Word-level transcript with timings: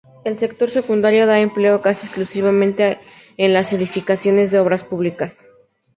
El 0.25 0.39
sector 0.39 0.71
secundario 0.77 1.23
da 1.27 1.37
empleo 1.47 1.75
casi 1.85 2.01
exclusivamente 2.07 2.83
en 3.43 3.49
las 3.55 3.67
edificaciones 3.77 4.49
de 4.49 4.57
obras 4.63 4.83
públicas. 4.83 5.37